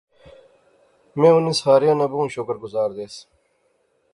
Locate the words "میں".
1.19-1.31